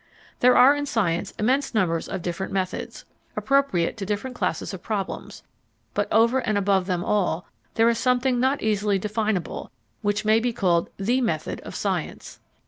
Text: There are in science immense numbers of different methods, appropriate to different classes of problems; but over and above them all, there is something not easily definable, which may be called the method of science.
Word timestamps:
There 0.39 0.57
are 0.57 0.73
in 0.73 0.87
science 0.87 1.29
immense 1.37 1.75
numbers 1.75 2.09
of 2.09 2.23
different 2.23 2.51
methods, 2.51 3.05
appropriate 3.37 3.97
to 3.97 4.05
different 4.07 4.35
classes 4.35 4.73
of 4.73 4.81
problems; 4.81 5.43
but 5.93 6.07
over 6.11 6.39
and 6.39 6.57
above 6.57 6.87
them 6.87 7.05
all, 7.05 7.45
there 7.75 7.87
is 7.87 7.99
something 7.99 8.39
not 8.39 8.63
easily 8.63 8.97
definable, 8.97 9.69
which 10.01 10.25
may 10.25 10.39
be 10.39 10.53
called 10.53 10.89
the 10.97 11.21
method 11.21 11.59
of 11.61 11.75
science. 11.75 12.39